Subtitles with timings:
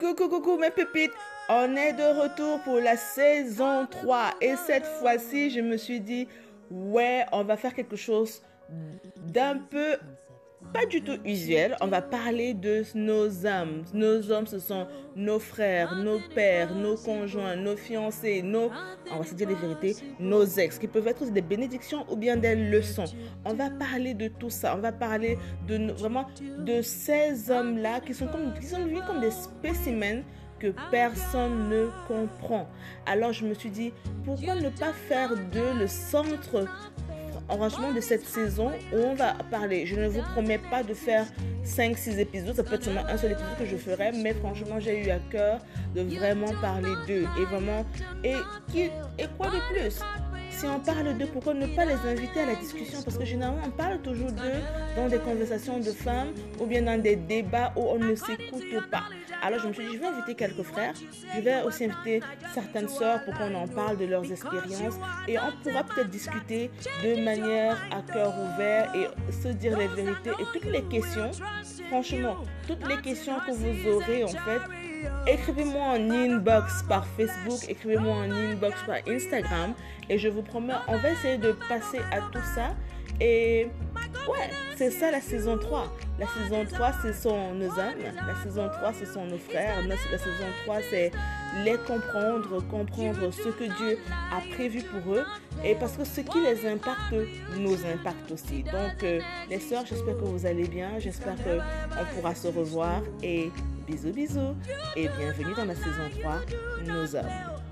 [0.00, 1.12] Coucou, coucou mes pépites.
[1.50, 4.30] On est de retour pour la saison 3.
[4.40, 6.26] Et cette fois-ci, je me suis dit,
[6.70, 8.40] ouais, on va faire quelque chose
[9.18, 9.98] d'un peu
[10.72, 11.76] pas du tout usuel.
[11.80, 13.82] On va parler de nos âmes.
[13.92, 14.86] Nos hommes, ce sont
[15.16, 18.70] nos frères, nos pères, nos conjoints, nos fiancés, nos,
[19.12, 22.36] on va se dire les vérités, nos ex, qui peuvent être des bénédictions ou bien
[22.36, 23.04] des leçons.
[23.44, 24.76] On va parler de tout ça.
[24.76, 26.26] On va parler de vraiment
[26.58, 30.22] de ces hommes-là qui sont comme, qui sont vus comme des spécimens
[30.60, 32.68] que personne ne comprend.
[33.06, 33.92] Alors je me suis dit,
[34.24, 36.66] pourquoi ne pas faire de le centre
[37.50, 39.86] enregistrement de cette saison où on va parler.
[39.86, 41.26] Je ne vous promets pas de faire
[41.64, 45.06] 5-6 épisodes, ça peut être seulement un seul épisode que je ferai, mais franchement, j'ai
[45.06, 45.60] eu à cœur
[45.94, 47.26] de vraiment parler d'eux.
[47.40, 47.84] Et vraiment,
[48.24, 48.34] et,
[48.70, 48.82] qui,
[49.18, 50.00] et quoi de plus?
[50.50, 53.62] Si on parle d'eux, pourquoi ne pas les inviter à la discussion Parce que généralement,
[53.64, 54.60] on parle toujours d'eux
[54.96, 59.04] dans des conversations de femmes ou bien dans des débats où on ne s'écoute pas.
[59.42, 60.92] Alors je me suis dit, je vais inviter quelques frères,
[61.34, 62.20] je vais aussi inviter
[62.52, 64.98] certaines sœurs pour qu'on en parle de leurs expériences.
[65.26, 66.70] Et on pourra peut-être discuter
[67.02, 71.30] de manière à cœur ouvert et se dire les vérités et toutes les questions,
[71.88, 74.60] franchement, toutes les questions que vous aurez en fait,
[75.26, 79.74] écrivez-moi en inbox par Facebook, écrivez-moi en inbox par Instagram
[80.08, 82.74] et je vous promets, on va essayer de passer à tout ça
[83.20, 83.68] et
[84.28, 85.92] ouais, c'est ça la saison 3.
[86.18, 87.98] La saison 3, ce sont nos âmes.
[88.26, 89.86] La saison 3, ce sont nos frères.
[89.86, 91.10] La saison 3, c'est
[91.64, 93.98] les comprendre, comprendre ce que Dieu
[94.32, 95.24] a prévu pour eux.
[95.62, 97.14] Et parce que ce qui les impacte
[97.58, 98.62] nous impacte aussi.
[98.62, 99.20] Donc, euh,
[99.50, 100.98] les sœurs, j'espère que vous allez bien.
[100.98, 103.02] J'espère qu'on pourra se revoir.
[103.22, 103.50] Et
[103.90, 104.56] bisous, bisous.
[104.96, 106.40] Et bienvenue dans la saison 3,
[106.86, 107.69] nos hommes.